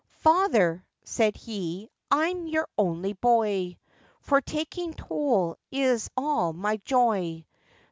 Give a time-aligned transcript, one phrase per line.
[0.21, 3.77] 'Father,' said he, 'I'm your only boy,
[4.21, 7.45] For taking toll is all my joy!